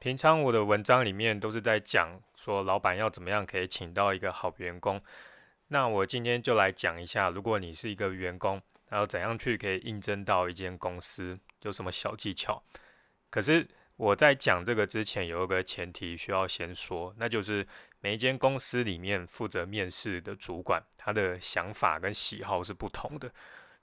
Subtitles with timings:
[0.00, 4.98] 平常我的文章里面都是在讲说老板要怎么样可以请到一个好员工。
[5.68, 8.58] 那我今天就来讲一下，如果你是一个员工，
[8.88, 12.62] 然后怎样去可以应征到一间公司，有什么小技巧？
[13.28, 17.68] 可是我在讲这个之前，有一个前提需要先说，那就是
[18.00, 23.30] 每一间公司里面负责面试的主管，他的想法跟喜好是不同的，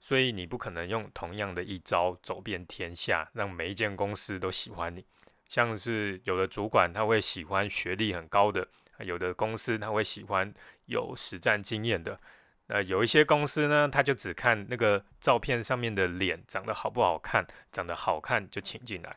[0.00, 5.06] 所以你不可能用同样的一招走遍天下，让每一间公司都喜欢你。
[5.48, 8.68] 像是有的主管他会喜欢学历很高的，
[9.00, 10.52] 有的公司他会喜欢
[10.84, 12.20] 有实战经验的。
[12.68, 19.16] 呃，有一些公司呢，他就只看那个照片上面的脸长得好不好看，长得好看就请进来。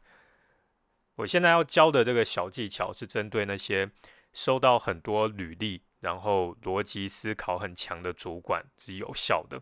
[1.15, 3.91] 我现在要教的这个小技巧是针对那些
[4.31, 9.61] 收到很多履历，然后逻辑思考很强的主管是有效的。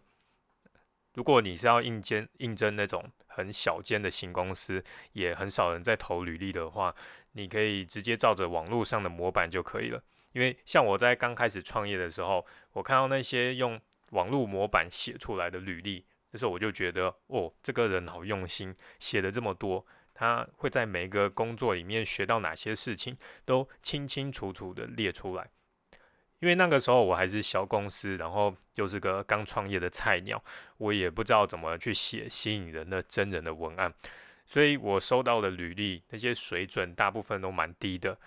[1.14, 6.96] 如果你是要应征应征那种很小间的新公司，也很少人在投履历的话，
[7.32, 10.02] 你可以直接照着网络上的模板就可以了。
[10.34, 13.80] 因为像我在刚开始创业的时候，我看到那些用
[14.12, 25.50] 网络模板写出来的履历，那时候我就觉得，哦，这个人好用心，写了这么多，他会在每一个工作里面学到哪些事情，都清清楚楚的列出来。
[26.40, 30.42] 因为那个时候我还是小公司，然后又是个刚创业的菜鸟，
[30.78, 33.94] 我也不知道怎么去写吸引人的真人的文案，
[34.46, 38.18] 所以我收到的履历那些水准大部分都蛮低的。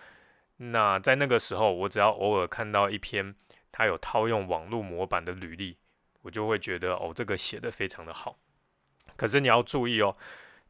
[0.59, 3.35] 那在那个时候，我只要偶尔看到一篇
[3.73, 5.79] 他有套用网络模板的履历，
[6.21, 8.37] 我就会觉得哦，这个写的非常的好。
[9.17, 10.15] 可是你要注意哦，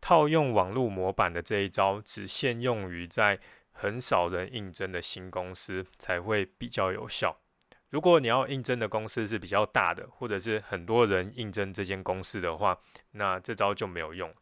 [0.00, 3.38] 套用网络模板的这一招只限用于在
[3.72, 7.36] 很少人应征的新公司才会比较有效。
[7.90, 12.78] 如果你要应征的公司是比较大的，或者是很多人应征这间公司的话，
[13.10, 14.32] 那这招就没有用。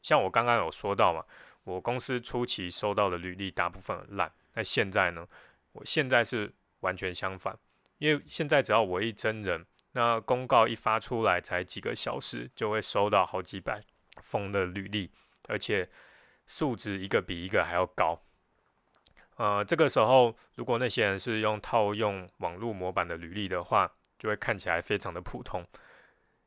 [0.00, 1.24] 像我刚刚有说到嘛，
[1.64, 4.32] 我公司初期收到的履历大部分很烂。
[4.54, 5.26] 那现在呢？
[5.72, 7.58] 我现在是完全相反，
[7.98, 13.82] 因为现在只要我一真人，那公告一发出来，才几个小时就会收到好几百
[14.22, 15.10] 封的履历，
[15.48, 15.90] 而且
[16.46, 18.22] 素质一个比一个还要高。
[19.36, 25.64] 呃，这个时候如果那些人是用套用网络模板的履历的话，就会看起来非常的普通。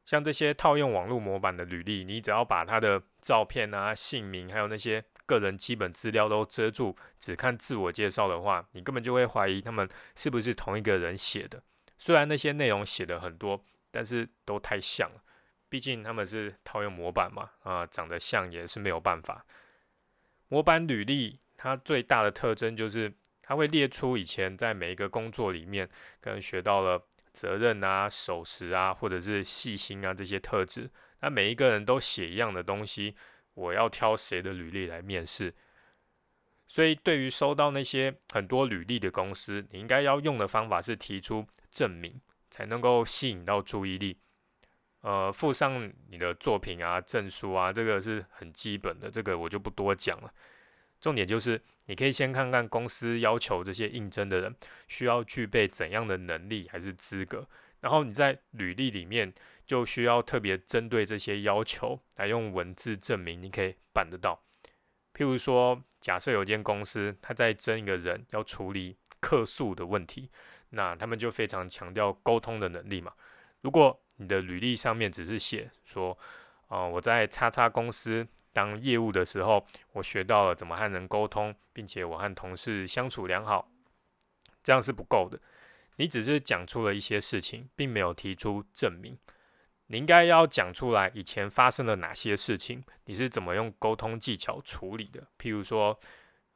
[0.06, 11.62] 像这些套用网络模板的履历，你只要把他的照片啊、姓名，还有那些个人基本资料都遮住，只看自我介绍的话，你根本就会怀疑他们是不是同一个人写的。
[12.00, 15.22] 虽然那些内容写的很多，但是都太像了，
[15.70, 19.46] 毕竟他们是套用模板嘛，啊，长得像也是没有办法。
[20.48, 25.90] 模板履历它最大的特征就是，它会列出以前在每一个工作里面
[26.22, 27.06] 可能学到了。
[27.31, 30.90] 责任啊、守时啊，或者是细心啊，这些特质，
[31.22, 33.16] 那每一个人都写一样的东西，
[33.53, 35.53] 我要挑谁的履历来面试？
[36.68, 42.19] 所以，对于收到那些很多履历的公司，你应该要用的方法是提出证明，
[42.50, 44.18] 才能够吸引到注意力。
[45.02, 50.34] 呃，附上你的作品啊、证书啊，这个是很基本的，这个我就不多讲了。
[51.02, 54.54] 重点就是，你可以先看看公司要求这些应征的人
[54.88, 57.48] 需要具备怎样的能力还是资格，
[57.80, 59.34] 然后你在履历里面
[59.66, 64.44] 就需要特别针对这些要求来用文字证明你可以办得到。
[65.14, 70.30] 譬如说，假设有间公司他在征一个人要处理客诉的问题，
[70.72, 73.14] 那他们就非常强调沟通的能力嘛。
[73.62, 76.18] 如果你的履历上面只是写说，
[76.68, 78.28] 啊，我在叉叉公司。
[78.59, 83.72] 当业务的时候，我学到了怎么和人沟通，并且我和同事相处良好，
[84.62, 85.40] 这样是不够的。
[85.96, 89.18] 你只是讲出了一些事情，并没有提出证明。
[89.88, 95.25] 你应该要讲出来以前发生了哪些事情，你是怎么用沟通技巧处理的。
[95.40, 95.98] 譬如说，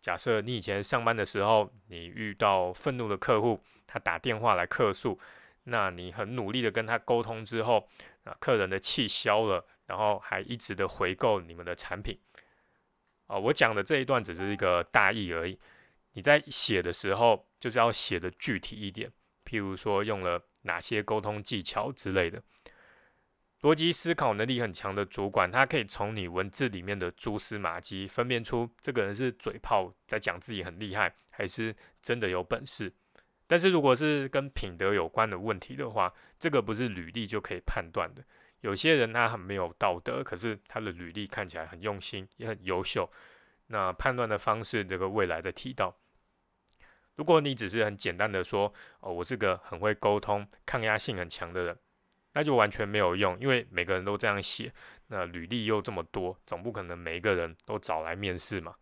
[0.01, 5.17] 假设你以前上班的时候，你遇到愤怒的客户，他打电话来客诉，
[5.63, 7.87] 那你很努力的跟他沟通之后，
[8.25, 9.65] 啊，客人的气消了。
[9.93, 12.17] 然后还一直的回购你们的产品，
[13.27, 15.59] 啊，我讲的这一段只是一个大意而已。
[16.13, 19.11] 你在写的时候就是要写的具体一点，
[19.45, 22.41] 譬如说用了哪些沟通技巧之类的。
[23.61, 32.91] 逻辑思考能力很强的主管，他可以从你文字里面的蛛丝马迹分辨出这个人是嘴炮在讲自己很厉害，还是真的有本事。
[33.45, 38.23] 但是如果是跟品德有关的问题的话，这个不是履历就可以判断的。
[38.63, 43.09] 有些人他很没有道德，可是他的履历看起来很用心，也很优秀。
[43.67, 45.93] 那判断的方式，这个未来再提到。
[47.15, 51.77] 如果你只是很简单的说，哦，我是个很会沟通、抗压性很强的人，
[52.31, 54.73] 那就完全没有用，因为每个人都这样写，
[55.07, 58.75] 那履历又这么多，总不可能每一个人都找来面试嘛。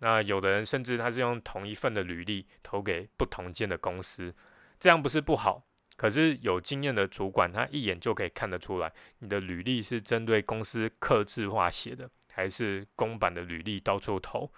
[0.00, 4.34] 那有的人甚至他是用同一份的履历投给不同间的公司，
[4.78, 5.66] 这样不是不好。
[6.00, 14.50] 可是有经验的主管，他一眼就可以看得出来，你的履历是针对公司刻字化写的，还是公版的履历到处投。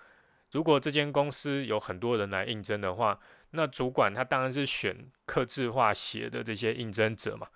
[0.53, 3.19] 如果这间公司有很多人来应征的话，
[3.51, 4.97] 那主管他当然是选
[5.27, 7.49] 刻字化写的这些应征者嘛。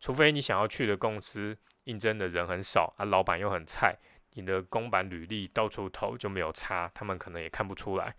[0.00, 1.54] 除非你想要去的公司
[1.84, 3.94] 应征的人很少啊，老板又很菜，
[4.32, 8.16] 你的公版履历到处投就没有差，他们可能也看不出来。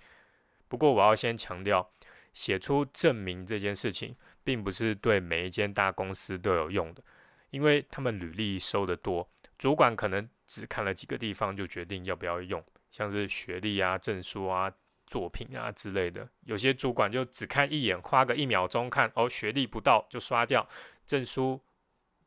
[0.68, 1.90] 不过我要先强调，
[2.32, 4.16] 写出证明这件事情。
[4.46, 7.04] 并不是对每一间大公司都有用的，
[7.50, 9.28] 因为他们履历收的多，
[9.58, 14.72] 主管可能只看了几个地方就决定要不要用，像是学历啊、证书啊、
[15.08, 16.30] 作品啊之类的。
[16.44, 20.66] 有些主管就只看一眼，花个一秒钟看，哦，学历不到就刷掉，
[21.08, 21.60] 证书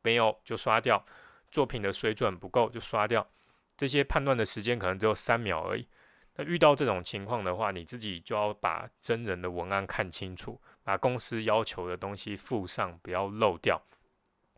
[0.01, 1.05] 没有就刷掉，
[1.49, 3.25] 作品的水准不够就刷掉。
[3.77, 5.87] 这些判断的时间可能只有三秒而已。
[6.35, 10.59] 那遇到这种情况的话，你自己就要把真人的文案看清楚。
[10.89, 13.79] 把公司要求的东西附上，不要漏掉。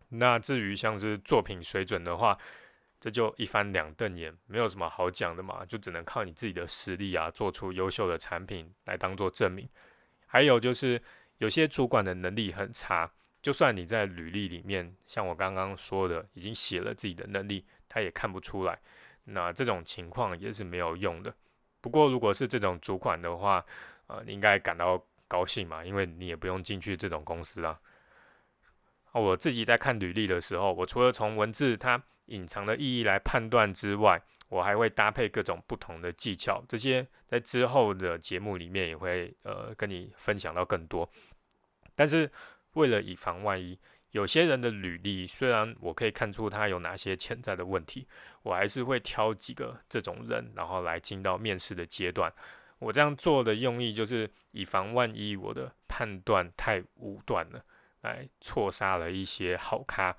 [0.08, 2.38] 那至于像是作品水准的话，
[3.02, 9.68] 这就一翻两瞪眼，没有什么好讲的嘛，就只能靠你自己的实力啊，做出优秀的产品来当做证明。
[10.26, 11.02] 还有就是
[11.40, 13.12] 有些主管的能力很差，
[13.42, 18.80] 就算你在履历里面像我刚刚说的，已经写了自己的能力，他也看不出来。
[19.26, 21.36] 那这种情况也是没有用的。
[21.82, 23.66] 不过如果是这种主管的话，
[24.08, 25.06] 呃，你应该感到。
[25.32, 27.80] 高兴嘛，因为你也不用进去这种公司啊。
[29.14, 36.62] 我自己在看履历的时候，我除了从文字它隐藏的意义来判断之外，我还会搭配各种不同的技巧。
[36.68, 41.10] 这些在之后的节目里面也会呃跟你分享到更多。
[41.96, 42.30] 但是
[42.74, 43.80] 为了以防万一，
[44.12, 48.06] 有些人的履历虽然我可以看出他有哪些潜在的问题，
[48.44, 52.32] 我还是会挑几个这种人，然后来进到面试的阶段。
[52.82, 57.64] 我这样做的用意就是以防万一，我的判断太武断了，
[58.02, 60.18] 来错杀了一些好咖。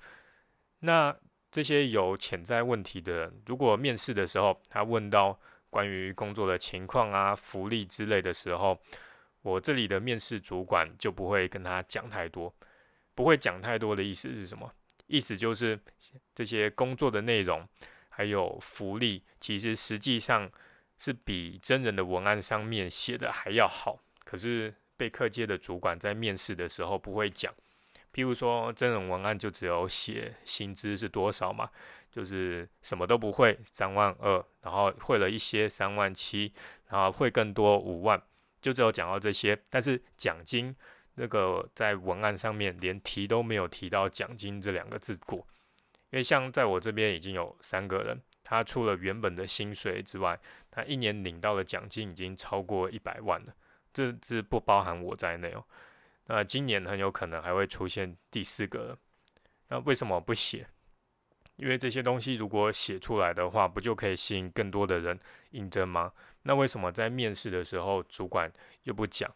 [0.79, 1.13] 那
[1.51, 5.37] 这些有潜在问题的，如果面试的时候他问到
[5.69, 8.79] 关于工作的情况啊、福利之类的时候，
[9.41, 12.55] 我这里的面试主管就不会跟他讲太多，
[13.13, 14.73] 不会讲太多的意思是什么？
[15.07, 15.77] 意思就是
[16.33, 17.67] 这些工作的内容
[18.07, 20.49] 还有福利，其实实际上。
[20.97, 27.53] 是比真人的文案上面写的还要好，可是被客界的主管在面试的时候不会讲。
[28.13, 31.67] 譬如说，真人文案就只有写薪资是多少嘛，
[32.11, 36.53] 就是什么都不会，三万二，然后会了一些三万七，
[36.89, 38.21] 然后会更多五万，
[38.61, 39.59] 就只有讲到这些。
[39.67, 40.75] 但是奖金
[41.15, 45.39] 那个在文案上面连提都没有提到奖金这两个字过，
[46.11, 48.21] 因为像在我这边已经有三个人。
[48.43, 53.55] 他除了原本的薪水之外，他一年领到的奖金已经超过一百万了，
[53.93, 55.65] 这是不包含我在内哦。
[56.27, 58.97] 那今年很有可能还会出现第四个，
[59.69, 60.67] 那为什么不写？
[61.55, 65.19] 因为这些东西如果写出来的话，不就可以吸引更多的人
[65.51, 66.11] 应征吗？
[66.43, 68.51] 那为什么在面试的时候主管
[68.83, 69.31] 又不讲？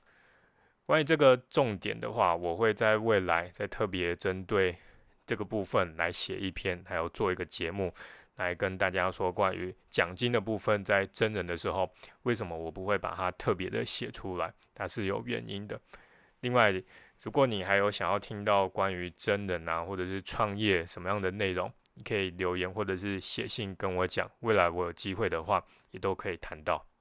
[0.85, 4.77] 关于这个重点的话，我会在未来再特别针对
[5.25, 7.93] 这个部分来写一篇，还有做一个节目。
[8.37, 11.91] 来跟大家说关于奖金的部分，在真人的时候，
[12.23, 14.51] 为什么我不会把它特别的写出来？
[14.73, 15.79] 它是有原因的。
[16.39, 16.71] 另外，
[17.21, 24.29] 如果你还有想要听到关于真人啊，或者是创业什么样的内容，你可以留言或者是写信跟我讲。
[24.39, 26.87] 未来我有机会的话，也都可以谈到。